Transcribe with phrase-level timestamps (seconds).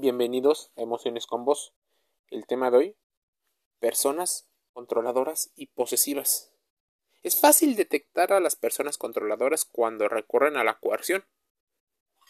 [0.00, 1.74] Bienvenidos a Emociones con Vos.
[2.30, 2.96] El tema de hoy,
[3.80, 6.54] personas controladoras y posesivas.
[7.22, 11.26] Es fácil detectar a las personas controladoras cuando recurren a la coerción.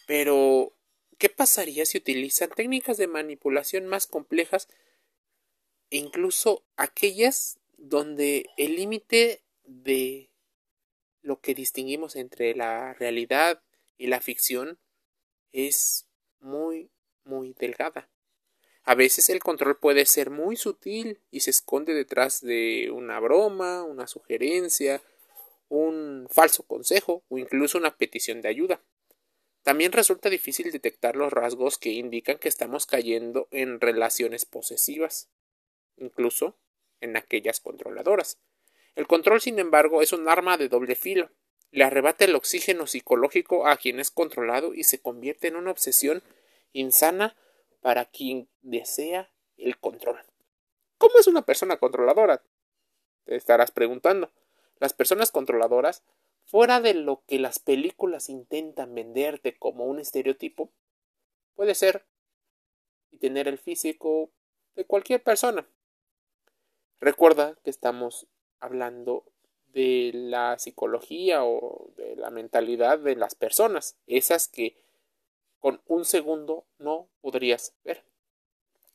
[0.09, 0.73] Pero,
[1.17, 4.67] ¿qué pasaría si utilizan técnicas de manipulación más complejas
[5.91, 10.33] e incluso aquellas donde el límite de
[11.23, 13.63] lo que distinguimos entre la realidad
[13.97, 14.81] y la ficción
[15.53, 16.09] es
[16.41, 16.91] muy
[17.25, 18.09] muy delgada.
[18.83, 23.83] A veces el control puede ser muy sutil y se esconde detrás de una broma,
[23.83, 25.03] una sugerencia,
[25.69, 28.83] un falso consejo o incluso una petición de ayuda.
[29.63, 35.29] También resulta difícil detectar los rasgos que indican que estamos cayendo en relaciones posesivas,
[35.99, 36.57] incluso
[37.01, 38.39] en aquellas controladoras.
[38.97, 41.31] El control, sin embargo, es un arma de doble filo.
[41.71, 46.23] Le arrebata el oxígeno psicológico a quien es controlado y se convierte en una obsesión
[46.73, 47.37] insana
[47.81, 50.21] para quien desea el control.
[50.99, 52.43] ¿Cómo es una persona controladora?
[53.25, 54.31] Te estarás preguntando.
[54.79, 56.03] Las personas controladoras,
[56.45, 60.71] fuera de lo que las películas intentan venderte como un estereotipo,
[61.55, 62.07] puede ser
[63.11, 64.31] y tener el físico
[64.75, 65.67] de cualquier persona.
[67.01, 68.27] Recuerda que estamos
[68.59, 69.25] hablando
[69.69, 74.77] de la psicología o de la mentalidad de las personas, esas que
[75.61, 78.05] con un segundo no podrías ver.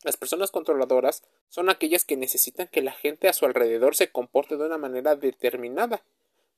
[0.04, 4.58] Las personas controladoras son aquellas que necesitan que la gente a su alrededor se comporte
[4.58, 6.04] de una manera determinada.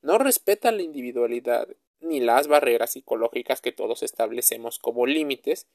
[0.02, 1.68] No respetan la individualidad
[2.00, 5.66] ni las barreras psicológicas que todos establecemos como límites,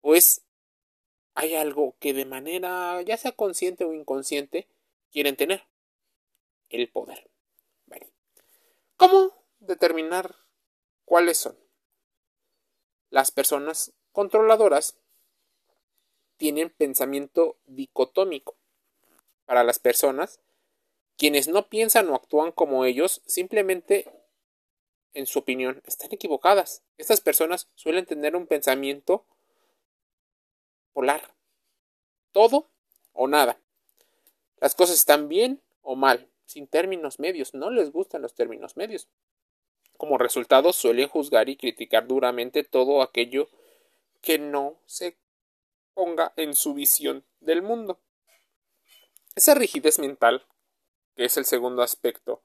[0.00, 0.42] pues
[1.34, 4.68] hay algo que de manera ya sea consciente o inconsciente
[5.10, 5.64] quieren tener
[6.68, 7.30] el poder.
[8.96, 10.36] ¿Cómo determinar
[11.04, 11.63] cuáles son?
[13.10, 14.96] Las personas controladoras
[16.36, 18.56] tienen pensamiento dicotómico.
[19.44, 20.40] Para las personas,
[21.16, 24.10] quienes no piensan o actúan como ellos, simplemente,
[25.12, 26.82] en su opinión, están equivocadas.
[26.98, 29.24] Estas personas suelen tener un pensamiento
[30.92, 31.34] polar.
[32.32, 32.68] Todo
[33.12, 33.58] o nada.
[34.60, 37.54] Las cosas están bien o mal, sin términos medios.
[37.54, 39.08] No les gustan los términos medios.
[40.04, 43.48] Como resultado suelen juzgar y criticar duramente todo aquello
[44.20, 45.16] que no se
[45.94, 47.98] ponga en su visión del mundo.
[49.34, 50.44] Esa rigidez mental,
[51.16, 52.42] que es el segundo aspecto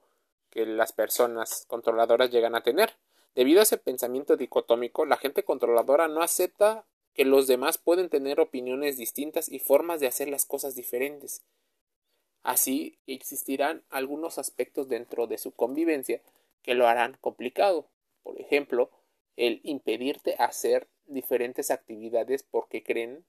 [0.48, 2.96] que las personas controladoras llegan a tener.
[3.34, 8.40] Debido a ese pensamiento dicotómico, la gente controladora no acepta que los demás pueden tener
[8.40, 11.42] opiniones distintas y formas de hacer las cosas diferentes.
[12.42, 16.22] Así existirán algunos aspectos dentro de su convivencia
[16.62, 17.90] que lo harán complicado.
[18.22, 18.90] Por ejemplo,
[19.36, 23.24] el impedirte hacer diferentes actividades porque creen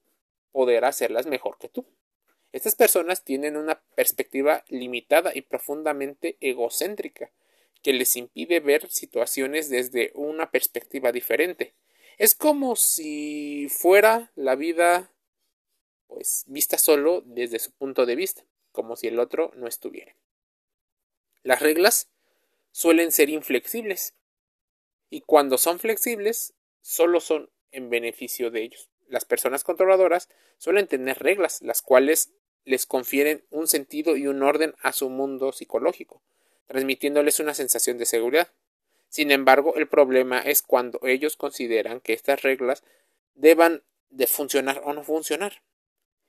[0.52, 1.86] poder hacerlas mejor que tú.
[2.52, 7.32] Estas personas tienen una perspectiva limitada y profundamente egocéntrica
[7.82, 11.74] que les impide ver situaciones desde una perspectiva diferente.
[12.18, 15.10] Es como si fuera la vida
[16.06, 20.14] pues vista solo desde su punto de vista, como si el otro no estuviera.
[21.42, 22.11] Las reglas
[22.72, 24.14] suelen ser inflexibles
[25.10, 28.88] y cuando son flexibles solo son en beneficio de ellos.
[29.08, 32.32] Las personas controladoras suelen tener reglas, las cuales
[32.64, 36.22] les confieren un sentido y un orden a su mundo psicológico,
[36.66, 38.52] transmitiéndoles una sensación de seguridad.
[39.08, 42.82] Sin embargo, el problema es cuando ellos consideran que estas reglas
[43.34, 45.62] deban de funcionar o no funcionar.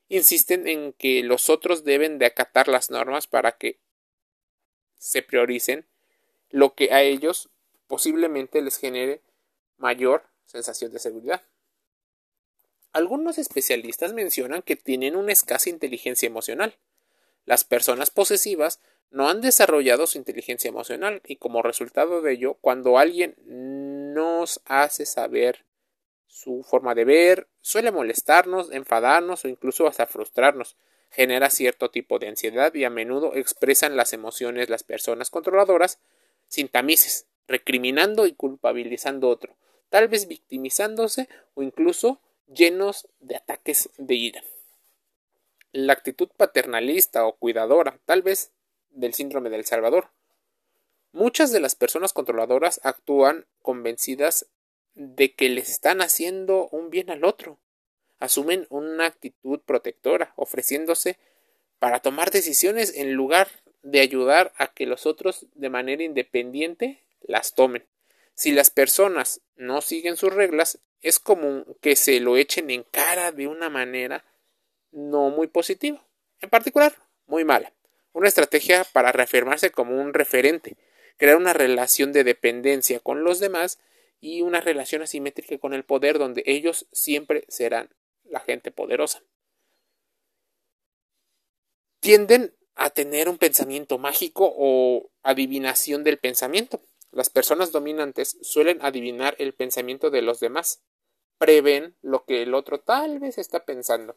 [0.09, 3.80] Insisten en que los otros deben de acatar las normas para que
[4.98, 5.88] se prioricen
[6.53, 7.50] lo que a ellos
[7.88, 9.22] posiblemente les genere
[9.78, 11.41] mayor sensación de seguridad.
[12.91, 16.78] Algunos especialistas mencionan que tienen una escasa inteligencia emocional.
[17.46, 23.00] Las personas posesivas no han desarrollado su inteligencia emocional y como resultado de ello, cuando
[23.00, 23.34] alguien
[24.14, 25.66] nos hace saber
[26.28, 30.78] su forma de ver, suele molestarnos, enfadarnos o incluso hasta frustrarnos,
[31.09, 36.00] genera cierto tipo de ansiedad y a menudo expresan las emociones las personas controladoras
[36.53, 39.58] sin tamices, recriminando y culpabilizando a otro,
[39.90, 44.44] tal vez victimizándose o incluso llenos de ataques de ira.
[45.72, 48.52] La actitud paternalista o cuidadora, tal vez
[48.91, 50.11] del síndrome del Salvador.
[51.11, 54.46] Muchas de las personas controladoras actúan convencidas
[54.94, 57.58] de que le están haciendo un bien al otro.
[58.20, 61.17] Asumen una actitud protectora, ofreciéndose
[61.79, 67.53] para tomar decisiones en lugar de ayudar a que los otros de manera independiente las
[67.53, 67.85] tomen.
[68.34, 73.32] Si las personas no siguen sus reglas, es común que se lo echen en cara
[73.32, 74.26] de una manera
[74.91, 76.03] no muy positiva,
[76.40, 76.96] en particular
[77.28, 77.74] muy mala.
[78.14, 80.78] Una estrategia para reafirmarse como un referente,
[81.18, 83.79] crear una relación de dependencia con los demás
[84.22, 87.90] y una relación asimétrica con el poder donde ellos siempre serán
[88.24, 89.22] la gente poderosa.
[92.00, 96.81] Tienden a tener un pensamiento mágico o adivinación del pensamiento.
[97.11, 100.81] Las personas dominantes suelen adivinar el pensamiento de los demás,
[101.37, 104.16] prevén lo que el otro tal vez está pensando,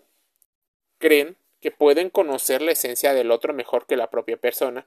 [0.98, 4.86] creen que pueden conocer la esencia del otro mejor que la propia persona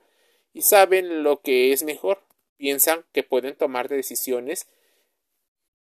[0.54, 2.24] y saben lo que es mejor,
[2.57, 4.68] piensan que pueden tomar decisiones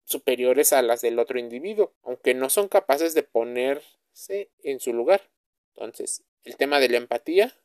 [0.03, 5.29] superiores a las del otro individuo, aunque no son capaces de ponerse en su lugar.
[5.75, 7.55] Entonces, el tema de la empatía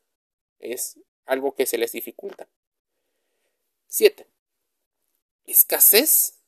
[0.73, 2.49] es algo que se les dificulta.
[3.89, 4.27] 7.
[5.47, 6.41] Escasez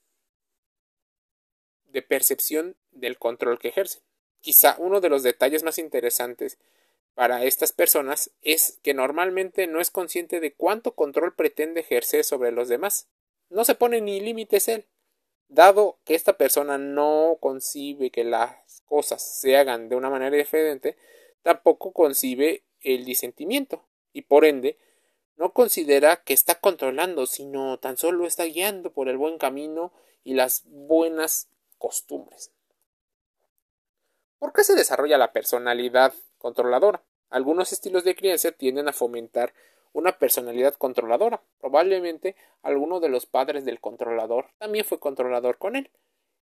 [1.85, 4.03] de percepción del control que ejerce.
[4.41, 6.59] Quizá uno de los detalles más interesantes
[7.15, 12.53] para estas personas es que normalmente no es consciente de cuánto control pretende ejercer sobre
[12.53, 13.09] los demás.
[13.49, 14.87] No se pone ni límites él.
[15.49, 20.97] Dado que esta persona no concibe que las cosas se hagan de una manera diferente,
[21.43, 23.87] tampoco concibe el disentimiento
[24.17, 24.79] y por ende
[25.37, 29.93] no considera que está controlando, sino tan solo está guiando por el buen camino
[30.25, 32.51] y las buenas costumbres.
[34.39, 37.03] ¿Por qué se desarrolla la personalidad controladora?
[37.29, 39.53] Algunos estilos de crianza tienden a fomentar
[39.93, 41.43] una personalidad controladora.
[41.61, 45.91] Probablemente alguno de los padres del controlador también fue controlador con él.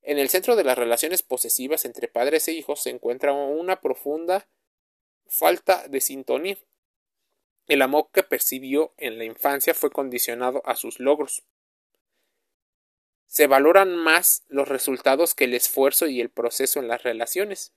[0.01, 4.47] En el centro de las relaciones posesivas entre padres e hijos se encuentra una profunda
[5.27, 6.57] falta de sintonía.
[7.69, 11.43] El amor que percibió en la infancia fue condicionado a sus logros.
[13.27, 17.71] Se valoran más los resultados que el esfuerzo y el proceso en las relaciones.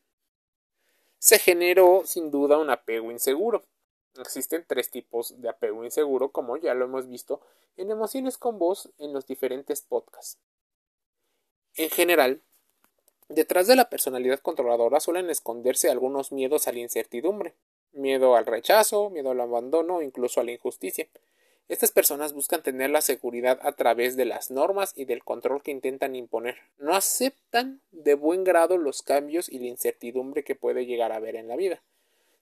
[1.19, 3.67] Se generó sin duda un apego inseguro.
[4.19, 7.43] Existen tres tipos de apego inseguro, como ya lo hemos visto
[7.77, 10.39] en Emociones con Voz en los diferentes podcasts.
[11.77, 12.41] En general,
[13.29, 17.55] detrás de la personalidad controladora suelen esconderse algunos miedos a la incertidumbre,
[17.93, 21.09] miedo al rechazo, miedo al abandono, incluso a la injusticia.
[21.69, 25.71] Estas personas buscan tener la seguridad a través de las normas y del control que
[25.71, 26.57] intentan imponer.
[26.79, 31.37] No aceptan de buen grado los cambios y la incertidumbre que puede llegar a haber
[31.37, 31.83] en la vida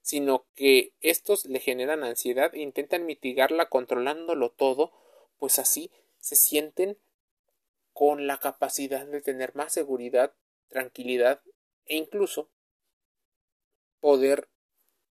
[0.01, 4.91] sino que estos le generan ansiedad e intentan mitigarla controlándolo todo,
[5.37, 6.97] pues así se sienten
[7.93, 10.33] con la capacidad de tener más seguridad,
[10.69, 11.41] tranquilidad
[11.85, 12.49] e incluso
[13.99, 14.47] poder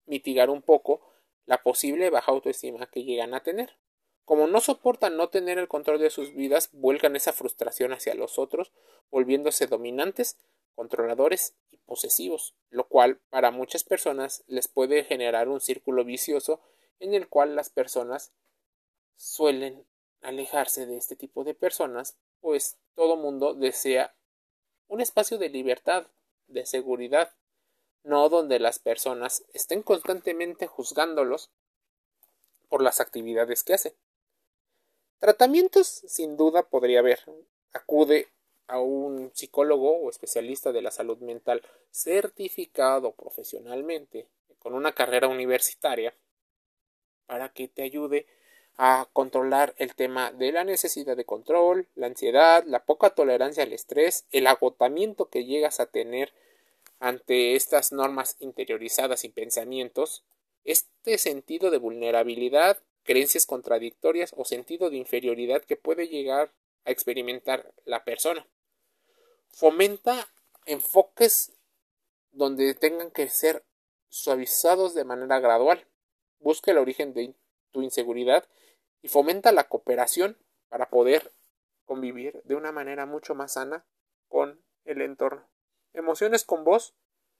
[0.06, 1.02] mitigar un poco
[1.46, 3.78] la posible baja autoestima que llegan a tener.
[4.26, 8.40] Como no soportan no tener el control de sus vidas, vuelcan esa frustración hacia los
[8.40, 8.72] otros,
[9.12, 10.38] volviéndose dominantes,
[10.76, 16.62] controladores y posesivos, lo cual para muchas personas les puede generar un círculo vicioso
[17.00, 18.32] en el cual las personas
[19.16, 19.86] suelen
[20.22, 24.16] alejarse de este tipo de personas, pues todo mundo desea
[24.88, 26.08] un espacio de libertad,
[26.48, 27.36] de seguridad,
[28.04, 31.50] no donde las personas estén constantemente juzgándolos
[32.70, 33.94] por las actividades que hacen.
[35.20, 37.20] Tratamientos sin duda podría haber.
[37.72, 38.28] Acude
[38.68, 41.62] a un psicólogo o especialista de la salud mental
[41.92, 44.27] certificado profesionalmente
[44.60, 46.13] con una carrera universitaria
[47.25, 48.25] para que te ayude
[48.77, 53.74] a controlar el tema de la necesidad de control, la ansiedad, la poca tolerancia al
[53.74, 56.34] estrés, el agotamiento que llegas a tener
[57.03, 60.24] ante estas normas interiorizadas y pensamientos,
[60.63, 66.53] este sentido de vulnerabilidad, creencias contradictorias o sentido de inferioridad que puede llegar
[66.86, 68.48] a experimentar la persona.
[69.50, 70.29] Fomenta
[70.65, 71.51] enfoques
[72.31, 73.65] donde tengan que ser
[74.07, 75.86] suavizados de manera gradual.
[76.39, 77.36] Busca el origen de
[77.72, 78.48] tu inseguridad
[79.01, 80.38] y fomenta la cooperación
[80.69, 81.33] para poder
[81.83, 83.86] convivir de una manera mucho más sana
[84.29, 85.52] con el entorno.
[85.94, 86.96] Emociones con vos.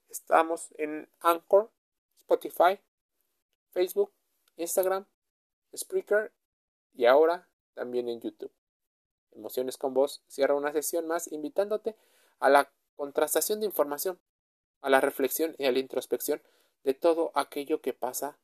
[0.10, 1.72] Estamos en Anchor,
[2.20, 2.80] Spotify,
[3.72, 4.14] Facebook,
[4.58, 5.08] Instagram,
[5.76, 6.32] Spreaker
[6.94, 8.52] y ahora también en YouTube.
[9.32, 11.96] Emociones con vos cierra una sesión más invitándote
[12.40, 14.20] a la contrastación de información,
[14.82, 16.44] a la reflexión y a la introspección
[16.84, 18.38] de todo aquello que pasa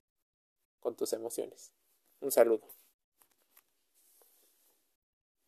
[0.79, 1.71] con tus emociones.
[2.19, 2.78] Un saludo.